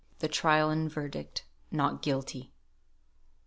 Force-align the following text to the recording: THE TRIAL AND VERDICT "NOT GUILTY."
THE 0.17 0.27
TRIAL 0.27 0.71
AND 0.71 0.91
VERDICT 0.91 1.43
"NOT 1.69 2.01
GUILTY." 2.01 2.51